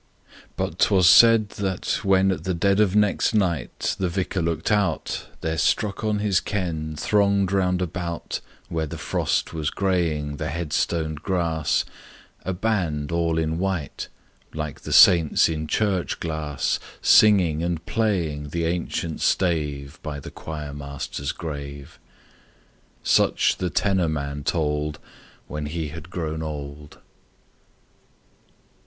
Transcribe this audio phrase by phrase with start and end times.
[0.55, 5.27] But 'twas said that, when At the dead of next night The vicar looked out,
[5.41, 11.85] There struck on his ken Thronged roundabout, Where the frost was graying The headstoned grass,
[12.43, 14.07] A band all in white
[14.55, 21.31] Like the saints in church glass, Singing and playing The ancient stave By the choirmaster's
[21.31, 21.99] grave.
[23.03, 24.97] Such the tenor man told
[25.45, 26.97] When he had grown old.